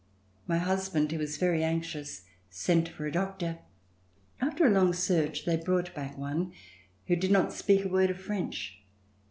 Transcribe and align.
My 0.47 0.57
husband 0.57 1.11
who 1.11 1.19
was 1.19 1.37
very 1.37 1.63
anxious 1.63 2.23
sent 2.49 2.89
for 2.89 3.05
a 3.05 3.11
doctor. 3.11 3.59
After 4.41 4.65
a 4.65 4.71
long 4.71 4.93
search 4.93 5.45
they 5.45 5.57
brought 5.57 5.93
back 5.93 6.17
one 6.17 6.53
who 7.05 7.15
did 7.15 7.29
not 7.29 7.53
speak 7.53 7.85
a 7.85 7.87
word 7.87 8.09
of 8.09 8.17
French. 8.19 8.79